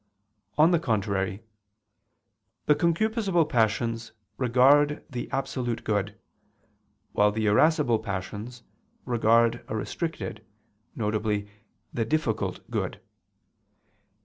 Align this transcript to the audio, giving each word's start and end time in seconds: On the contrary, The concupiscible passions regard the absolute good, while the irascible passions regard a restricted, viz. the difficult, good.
On 0.57 0.71
the 0.71 0.79
contrary, 0.79 1.43
The 2.65 2.73
concupiscible 2.73 3.47
passions 3.47 4.13
regard 4.37 5.05
the 5.07 5.29
absolute 5.29 5.83
good, 5.83 6.17
while 7.11 7.31
the 7.31 7.45
irascible 7.45 7.99
passions 7.99 8.63
regard 9.05 9.63
a 9.67 9.75
restricted, 9.75 10.43
viz. 10.95 11.43
the 11.93 12.05
difficult, 12.05 12.67
good. 12.71 12.99